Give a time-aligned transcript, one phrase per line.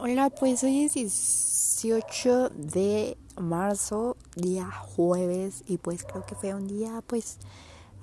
[0.00, 6.68] Hola, pues hoy es 18 de marzo, día jueves, y pues creo que fue un
[6.68, 7.38] día, pues,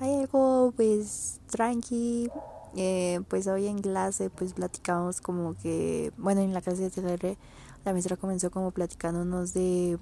[0.02, 2.30] hay algo, pues, tranqui.
[2.76, 7.38] Eh, pues hoy en clase, pues platicamos como que, bueno, en la clase de TLR,
[7.86, 9.98] la maestra comenzó como platicándonos de,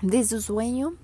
[0.00, 0.94] de su sueño.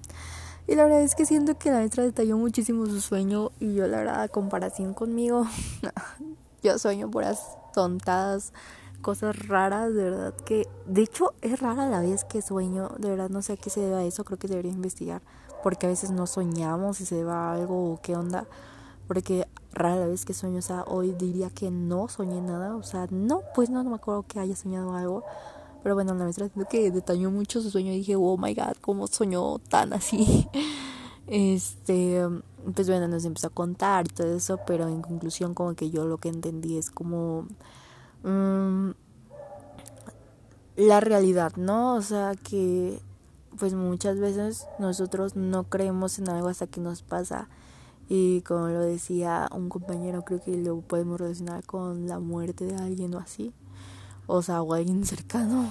[0.66, 3.86] Y la verdad es que siento que la maestra detalló muchísimo su sueño, y yo,
[3.86, 5.46] la verdad, a comparación conmigo,
[6.62, 8.54] yo sueño puras tontadas
[9.08, 13.30] cosas raras, de verdad que, de hecho es rara la vez que sueño, de verdad
[13.30, 15.22] no sé a qué se debe a eso, creo que debería investigar,
[15.62, 18.46] porque a veces no soñamos y se deba a algo o qué onda,
[19.06, 22.82] porque rara la vez que sueño, o sea, hoy diría que no soñé nada, o
[22.82, 25.24] sea, no, pues no, no me acuerdo que haya soñado algo,
[25.82, 29.06] pero bueno, la maestra que detalló mucho su sueño y dije, oh my god, cómo
[29.06, 30.46] soñó tan así.
[31.30, 32.26] Este,
[32.74, 36.06] pues bueno, nos empezó a contar y todo eso, pero en conclusión como que yo
[36.06, 37.46] lo que entendí es como
[38.22, 38.90] Mm,
[40.76, 41.96] la realidad, ¿no?
[41.96, 43.00] O sea que
[43.58, 47.48] pues muchas veces nosotros no creemos en algo hasta que nos pasa
[48.08, 52.76] y como lo decía un compañero creo que lo podemos relacionar con la muerte de
[52.76, 53.52] alguien o así
[54.26, 55.68] o sea o alguien cercano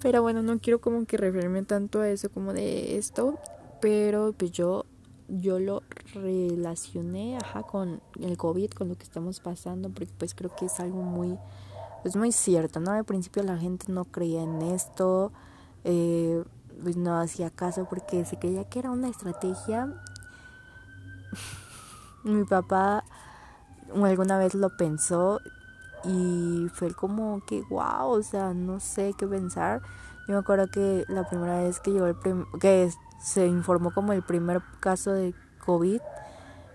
[0.00, 3.38] pero bueno no quiero como que referirme tanto a eso como de esto
[3.80, 4.84] pero pues yo
[5.28, 5.82] yo lo
[6.14, 10.80] relacioné ajá, con el COVID, con lo que estamos pasando, porque pues creo que es
[10.80, 11.38] algo muy,
[12.02, 12.92] pues muy cierto, ¿no?
[12.92, 15.32] Al principio la gente no creía en esto,
[15.84, 16.42] eh,
[16.82, 19.92] pues no hacía caso porque se creía que era una estrategia.
[22.24, 23.04] Mi papá
[23.94, 25.40] alguna vez lo pensó
[26.04, 29.82] y fue como que wow, o sea, no sé qué pensar.
[30.26, 32.16] Yo me acuerdo que la primera vez que llegó el
[32.60, 36.00] que se informó como el primer caso de COVID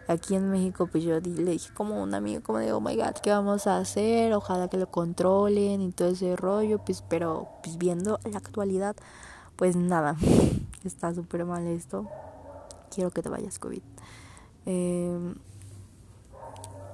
[0.08, 3.14] aquí en México, pues yo le dije como un amigo, como de, oh my god,
[3.24, 4.34] ¿qué vamos a hacer?
[4.34, 8.96] Ojalá que lo controlen y todo ese rollo, pues, pero pues viendo la actualidad,
[9.56, 10.18] pues nada,
[10.84, 12.08] está súper mal esto.
[12.94, 13.82] Quiero que te vayas, COVID.
[14.66, 15.36] Eh,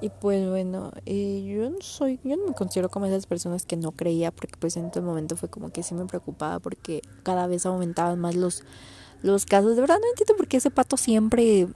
[0.01, 3.75] y pues bueno, eh, yo no soy, yo no me considero como esas personas que
[3.75, 7.47] no creía, porque pues en todo momento fue como que sí me preocupaba porque cada
[7.47, 8.63] vez aumentaban más los,
[9.21, 9.75] los casos.
[9.75, 11.67] De verdad no entiendo por qué ese pato siempre,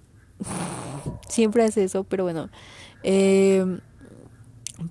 [1.27, 2.49] siempre hace eso, pero bueno.
[3.03, 3.79] Eh,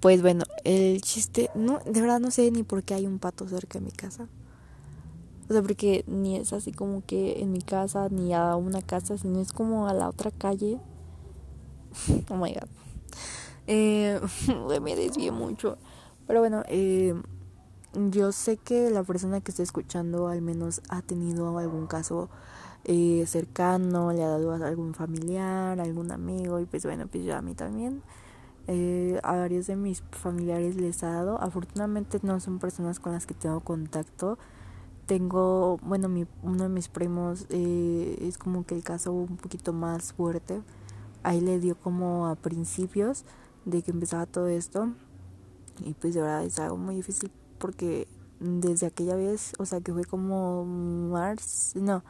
[0.00, 3.48] pues bueno, el chiste, no, de verdad no sé ni por qué hay un pato
[3.48, 4.28] cerca de mi casa.
[5.48, 9.18] O sea, porque ni es así como que en mi casa, ni a una casa,
[9.18, 10.78] sino es como a la otra calle.
[12.30, 12.68] Oh my god.
[13.66, 14.18] Eh,
[14.80, 15.76] me desvié mucho.
[16.26, 17.14] Pero bueno, eh,
[17.94, 22.30] yo sé que la persona que está escuchando al menos ha tenido algún caso
[22.84, 27.36] eh, cercano, le ha dado a algún familiar, algún amigo y pues bueno, pues yo
[27.36, 28.02] a mí también.
[28.68, 31.40] Eh, a varios de mis familiares les ha dado.
[31.40, 34.38] Afortunadamente no son personas con las que tengo contacto.
[35.06, 39.72] Tengo, bueno, mi, uno de mis primos eh, es como que el caso un poquito
[39.72, 40.62] más fuerte.
[41.24, 43.24] Ahí le dio como a principios
[43.64, 44.92] de que empezaba todo esto.
[45.84, 47.30] Y pues de verdad es algo muy difícil
[47.62, 48.08] porque
[48.40, 52.02] desde aquella vez, o sea que fue como marzo, no,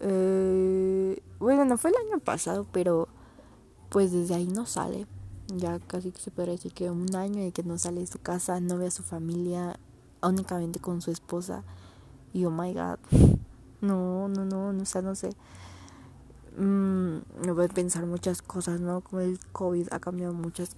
[0.00, 3.08] eh, bueno, no fue el año pasado, pero
[3.90, 5.06] pues desde ahí no sale.
[5.48, 8.18] Ya casi que se puede decir que un año de que no sale de su
[8.18, 9.78] casa, no ve a su familia,
[10.22, 11.62] únicamente con su esposa.
[12.32, 12.98] Y oh my god,
[13.82, 15.28] no, no, no, no, sé, no sé.
[16.56, 19.02] Mm, me voy a pensar muchas cosas, ¿no?
[19.02, 20.70] Como el COVID ha cambiado muchas,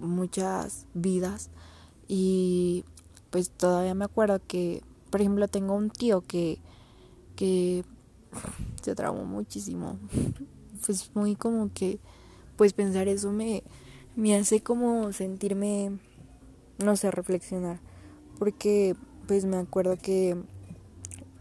[0.00, 1.50] muchas vidas.
[2.08, 2.84] Y
[3.30, 6.58] pues todavía me acuerdo que, por ejemplo, tengo un tío que,
[7.36, 7.84] que
[8.82, 9.98] se traumó muchísimo.
[10.84, 11.98] Pues muy como que,
[12.56, 13.64] pues pensar eso me,
[14.14, 15.98] me hace como sentirme,
[16.78, 17.80] no sé, reflexionar.
[18.38, 18.94] Porque,
[19.26, 20.36] pues me acuerdo que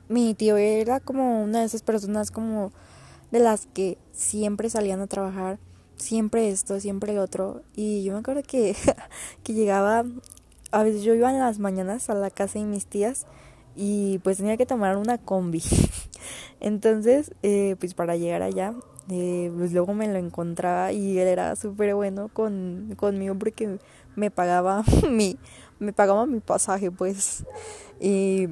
[0.08, 2.72] mi tío era como una de esas personas como
[3.32, 5.60] de las que siempre salían a trabajar,
[5.98, 7.62] siempre esto, siempre el otro.
[7.76, 8.76] Y yo me acuerdo que,
[9.44, 10.06] que llegaba
[10.72, 13.26] a veces yo iba en las mañanas a la casa de mis tías
[13.76, 15.64] y pues tenía que tomar una combi.
[16.60, 18.74] Entonces, eh, pues para llegar allá,
[19.10, 23.78] eh, pues luego me lo encontraba y él era súper bueno con, conmigo porque
[24.16, 25.38] me pagaba mi,
[25.80, 27.46] me pagaba mi pasaje pues.
[28.00, 28.50] Y,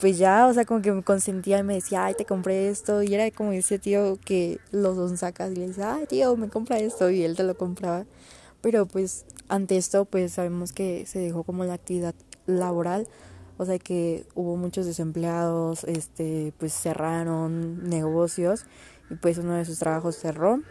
[0.00, 3.04] pues ya, o sea, como que me consentía y me decía, ay, te compré esto.
[3.04, 6.78] Y era como ese tío que los sacas y le decía, ay, tío, me compra
[6.78, 7.08] esto.
[7.08, 8.04] Y él te lo compraba.
[8.66, 12.16] Pero pues ante esto pues sabemos que se dejó como la actividad
[12.46, 13.06] laboral,
[13.58, 18.64] o sea que hubo muchos desempleados, este pues cerraron negocios
[19.08, 20.62] y pues uno de sus trabajos cerró.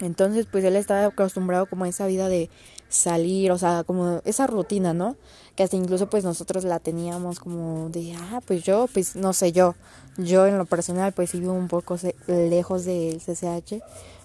[0.00, 2.50] Entonces pues él estaba acostumbrado como a esa vida de,
[2.88, 5.16] salir, o sea, como esa rutina, ¿no?
[5.54, 9.52] Que hasta incluso pues nosotros la teníamos como de, ah, pues yo, pues no sé,
[9.52, 9.74] yo,
[10.18, 11.96] yo en lo personal pues vivo un poco
[12.26, 13.82] lejos del CCH,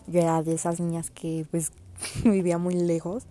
[0.07, 1.71] yo era de esas niñas que pues
[2.24, 3.24] vivía muy lejos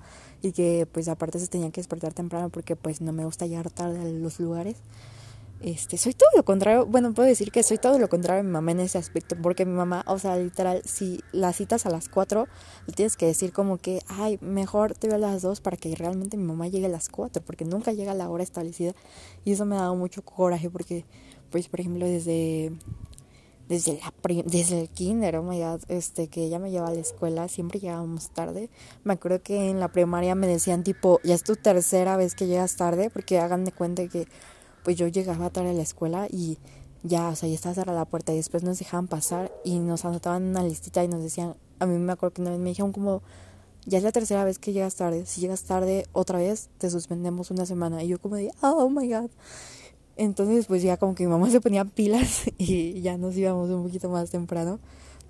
[0.42, 3.70] y que pues aparte se tenía que despertar temprano porque pues no me gusta llegar
[3.70, 4.76] tarde a los lugares.
[5.62, 8.50] Este, soy todo lo contrario, bueno, puedo decir que soy todo lo contrario a mi
[8.50, 12.08] mamá en ese aspecto, porque mi mamá, o sea, literal, si las citas a las
[12.08, 12.48] 4,
[12.86, 15.94] le tienes que decir como que, ay, mejor te veo a las 2 para que
[15.94, 18.94] realmente mi mamá llegue a las 4, porque nunca llega a la hora establecida,
[19.44, 21.04] y eso me ha dado mucho coraje, porque,
[21.50, 22.72] pues, por ejemplo, desde,
[23.70, 24.12] desde, la
[24.46, 27.78] desde el kinder, oh my God, este, que ella me llevaba a la escuela, siempre
[27.78, 28.68] llegábamos tarde,
[29.04, 32.48] me acuerdo que en la primaria me decían tipo, ya es tu tercera vez que
[32.48, 34.26] llegas tarde, porque hagan de cuenta que
[34.82, 36.58] pues yo llegaba tarde a la escuela y
[37.04, 40.04] ya, o sea, ya estaba cerrada la puerta y después nos dejaban pasar y nos
[40.04, 42.90] anotaban una listita y nos decían, a mí me acuerdo que una vez me dijeron
[42.90, 43.22] como,
[43.86, 47.52] ya es la tercera vez que llegas tarde, si llegas tarde otra vez te suspendemos
[47.52, 49.30] una semana y yo como de, oh my god.
[50.20, 53.84] Entonces pues ya como que mi mamá se ponía pilas y ya nos íbamos un
[53.84, 54.78] poquito más temprano,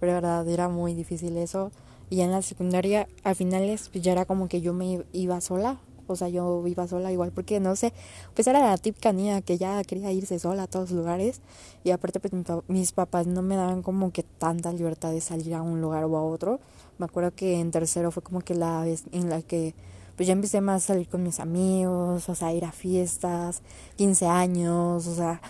[0.01, 1.71] pero la verdad era muy difícil eso.
[2.11, 5.79] Y en la secundaria, al finales, pues ya era como que yo me iba sola,
[6.09, 7.93] o sea, yo iba sola igual porque no sé,
[8.35, 11.41] pues era la típica niña que ya quería irse sola a todos lugares
[11.85, 12.33] y aparte pues
[12.67, 16.17] mis papás no me daban como que tanta libertad de salir a un lugar o
[16.17, 16.59] a otro.
[16.99, 19.73] Me acuerdo que en tercero fue como que la vez en la que
[20.21, 23.63] pues ya empecé más a salir con mis amigos, o sea, ir a fiestas,
[23.97, 25.41] 15 años, o sea,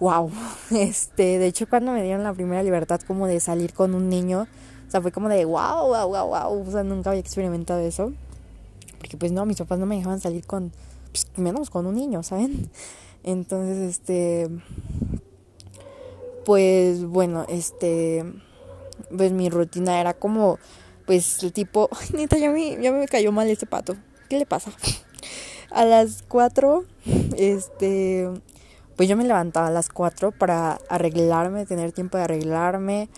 [0.00, 0.28] wow.
[0.72, 4.48] Este, de hecho cuando me dieron la primera libertad como de salir con un niño,
[4.88, 8.12] o sea, fue como de wow, wow, wow, wow, o sea, nunca había experimentado eso
[8.98, 10.72] porque pues no, mis papás no me dejaban salir con,
[11.12, 12.68] pues, menos con un niño, ¿saben?
[13.22, 14.50] Entonces, este,
[16.44, 18.24] pues bueno, este,
[19.16, 20.58] pues mi rutina era como,
[21.06, 23.96] pues el tipo, neta, ya me, ya me cayó mal este pato,
[24.28, 24.72] ¿qué le pasa?
[25.70, 26.84] A las cuatro,
[27.36, 28.28] este,
[28.94, 33.08] pues yo me levantaba a las cuatro para arreglarme, tener tiempo de arreglarme,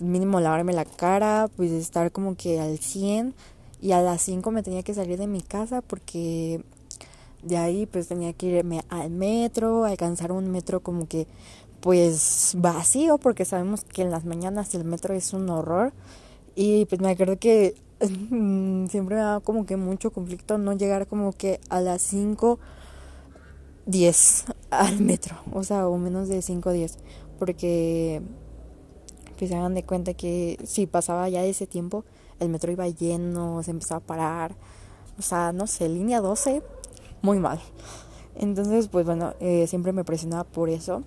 [0.00, 3.34] mínimo lavarme la cara, pues estar como que al 100
[3.80, 6.62] y a las 5 me tenía que salir de mi casa porque
[7.42, 11.26] de ahí pues tenía que irme al metro, alcanzar un metro como que
[11.80, 15.92] pues vacío porque sabemos que en las mañanas el metro es un horror
[16.56, 21.32] y pues me acuerdo que siempre me daba como que mucho conflicto no llegar como
[21.32, 22.58] que a las 5
[23.86, 26.98] 10 al metro, o sea, o menos de 5 10,
[27.38, 28.22] porque
[29.38, 32.04] pues se hagan de cuenta que si pasaba ya ese tiempo
[32.40, 34.56] el metro iba lleno, se empezaba a parar,
[35.18, 36.62] o sea, no sé, línea 12,
[37.22, 37.60] muy mal.
[38.34, 41.02] Entonces, pues bueno, eh, siempre me presionaba por eso.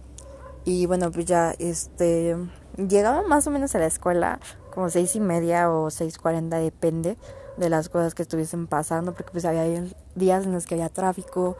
[0.66, 2.36] Y bueno, pues ya, este,
[2.78, 4.40] llegaba más o menos a la escuela
[4.74, 7.18] como seis y media o seis cuarenta, depende
[7.58, 9.84] de las cosas que estuviesen pasando, porque pues había
[10.16, 11.58] días en los que había tráfico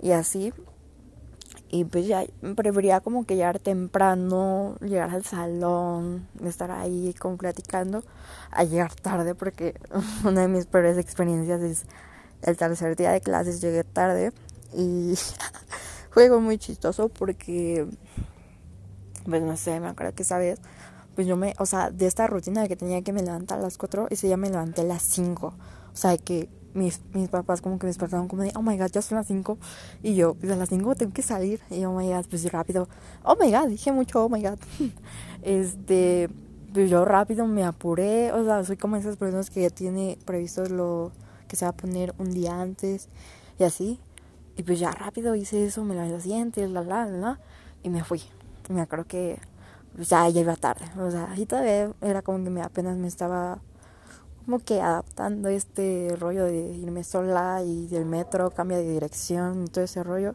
[0.00, 0.52] y así.
[1.70, 2.24] Y pues ya
[2.54, 8.04] prefería como que llegar temprano, llegar al salón, estar ahí como platicando,
[8.50, 9.74] a llegar tarde, porque
[10.24, 11.86] una de mis peores experiencias es
[12.42, 14.32] el tercer día de clases llegué tarde
[14.74, 15.14] y
[16.10, 17.86] fue muy chistoso porque,
[19.24, 20.60] pues no sé, me acuerdo que esa vez,
[21.14, 23.62] pues yo me, o sea, de esta rutina de que tenía que me levantar a
[23.62, 27.60] las 4, ese día me levanté a las 5, o sea, que mis, mis papás
[27.60, 29.58] como que me despertaron como de, oh my god, ya son las 5.
[30.02, 31.60] Y yo, pues a las 5 tengo que salir.
[31.70, 32.88] Y oh my god, pues rápido.
[33.24, 34.58] Oh my god, dije mucho, oh my god.
[35.42, 36.28] este,
[36.72, 38.32] pues yo rápido me apuré.
[38.32, 41.12] O sea, soy como esas personas que ya tiene previsto lo
[41.48, 43.08] que se va a poner un día antes
[43.58, 44.00] y así.
[44.56, 47.40] Y pues ya rápido hice eso, me lavé los dientes, la, la, la,
[47.82, 48.22] y me fui.
[48.68, 49.38] Y me acuerdo que
[49.94, 50.84] pues ya, ya iba tarde.
[50.98, 53.60] O sea, ahí todavía era como que me, apenas me estaba
[54.44, 59.68] como que adaptando este rollo de irme sola y del metro cambia de dirección y
[59.68, 60.34] todo ese rollo.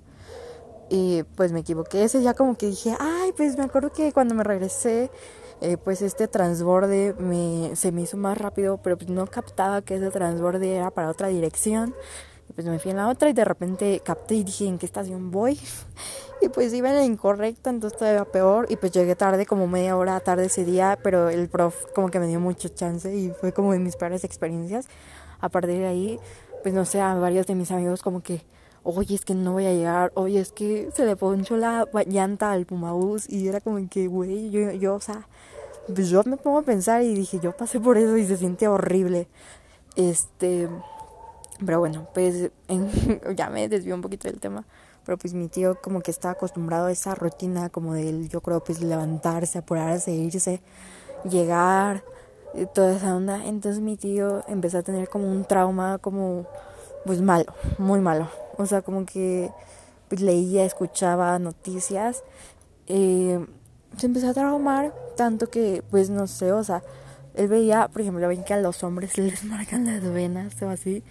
[0.90, 2.04] Y pues me equivoqué.
[2.04, 5.12] Ese ya como que dije, ay, pues me acuerdo que cuando me regresé,
[5.60, 9.96] eh, pues este transborde me, se me hizo más rápido, pero pues no captaba que
[9.96, 11.94] ese transborde era para otra dirección.
[12.58, 15.30] Pues me fui en la otra y de repente capté y dije, ¿en qué estación
[15.30, 15.60] voy?
[16.42, 18.66] Y pues iba en la incorrecta, entonces todavía peor.
[18.70, 22.20] Y pues llegué tarde, como media hora tarde ese día, pero el prof como que
[22.20, 24.88] me dio mucho chance y fue como de mis peores experiencias.
[25.40, 26.20] A partir de ahí,
[26.64, 28.42] pues no sé, a varios de mis amigos como que,
[28.84, 32.52] oye, es que no voy a llegar, oye, es que se le ponchó la llanta
[32.52, 35.28] al Pumabús y era como que, güey, yo, yo, o sea,
[35.94, 38.68] pues yo me pongo a pensar y dije, yo pasé por eso y se siente
[38.68, 39.28] horrible.
[39.96, 40.70] Este,
[41.66, 42.52] pero bueno, pues
[43.36, 44.66] ya me desvió un poquito del tema
[45.08, 48.62] pero pues mi tío como que está acostumbrado a esa rutina como de yo creo
[48.62, 50.62] pues levantarse, apurarse, irse,
[51.24, 52.04] llegar
[52.54, 53.46] y toda esa onda.
[53.46, 56.46] Entonces mi tío empezó a tener como un trauma como
[57.06, 57.46] pues malo,
[57.78, 58.28] muy malo.
[58.58, 59.50] O sea, como que
[60.10, 62.26] pues, leía, escuchaba noticias.
[62.88, 63.40] Eh,
[63.96, 66.84] se empezó a traumar tanto que pues no sé, o sea,
[67.34, 71.02] él veía, por ejemplo, ven que a los hombres les marcan las venas o así,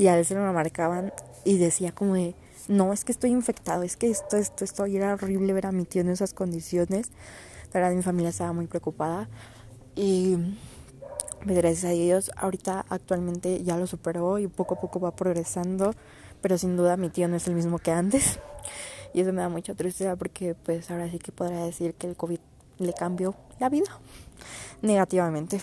[0.00, 1.12] y a veces lo marcaban
[1.44, 2.34] y decía como de,
[2.68, 5.72] no, es que estoy infectado, es que esto, esto, esto, y era horrible ver a
[5.72, 7.10] mi tío en esas condiciones.
[7.74, 9.28] La verdad, mi familia estaba muy preocupada
[9.94, 10.38] y
[11.44, 15.92] pues gracias a Dios, ahorita actualmente ya lo superó y poco a poco va progresando,
[16.40, 18.40] pero sin duda mi tío no es el mismo que antes.
[19.12, 22.16] Y eso me da mucha tristeza porque pues ahora sí que podría decir que el
[22.16, 22.38] COVID
[22.78, 23.98] le cambió la vida
[24.82, 25.60] negativamente.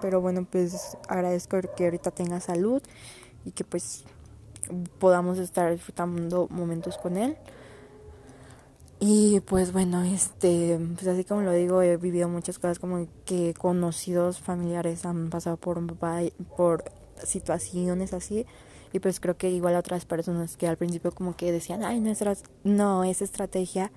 [0.00, 2.82] Pero bueno, pues agradezco que ahorita tenga salud
[3.46, 4.04] y que pues
[4.98, 7.36] podamos estar disfrutando momentos con él.
[8.98, 13.54] Y pues bueno, este, pues así como lo digo, he vivido muchas cosas como que
[13.54, 15.80] conocidos familiares han pasado por,
[16.56, 16.84] por
[17.22, 18.46] situaciones así.
[18.92, 22.10] Y pues creo que igual otras personas que al principio como que decían, ay, no
[22.10, 22.24] es,
[22.64, 23.92] no es estrategia,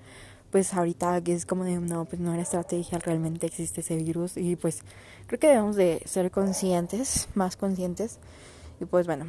[0.50, 4.36] pues ahorita que es como de, no, pues no era estrategia, realmente existe ese virus.
[4.36, 4.80] Y pues
[5.26, 8.18] creo que debemos de ser conscientes, más conscientes
[8.80, 9.26] y pues bueno,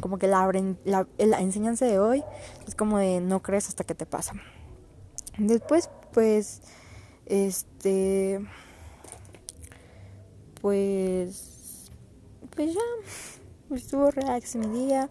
[0.00, 0.50] como que la,
[0.84, 1.06] la,
[1.40, 2.24] enseñanza de hoy
[2.66, 4.32] es como de no crees hasta que te pasa.
[5.36, 6.62] Después, pues,
[7.26, 8.40] este,
[10.60, 11.90] pues,
[12.56, 15.10] pues ya, estuvo relax mi día.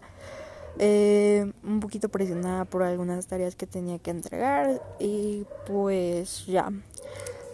[0.80, 6.72] Eh, un poquito presionada por algunas tareas que tenía que entregar y pues ya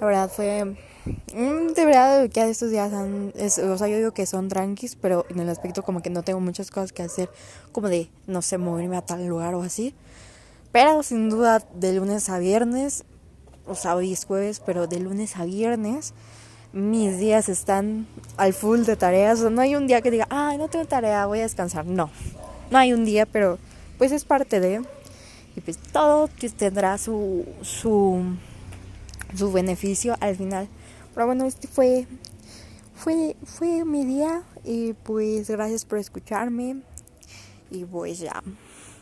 [0.01, 4.49] la verdad fue de verdad, que estos días han, o sea, yo digo que son
[4.49, 7.31] tranquis, pero en el aspecto como que no tengo muchas cosas que hacer,
[7.73, 9.95] como de, no sé, moverme a tal lugar o así.
[10.73, 13.05] Pero sin duda, de lunes a viernes,
[13.67, 16.13] o sea, hoy es jueves, pero de lunes a viernes,
[16.73, 19.41] mis días están al full de tareas.
[19.41, 21.87] O no hay un día que diga, ay, no tengo tarea, voy a descansar.
[21.87, 22.11] No,
[22.71, 23.59] no hay un día, pero
[23.99, 24.83] pues es parte de.
[25.57, 28.23] Y pues todo tendrá su, su,
[29.37, 30.69] su beneficio al final.
[31.15, 32.07] Pero bueno, este fue,
[32.95, 36.83] fue, fue mi día y pues gracias por escucharme
[37.71, 38.43] y pues ya.